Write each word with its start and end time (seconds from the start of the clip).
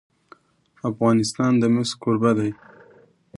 افغانستان 0.89 1.51
د 1.61 1.63
مس 1.73 1.91
کوربه 2.01 2.31
دی. 2.37 2.51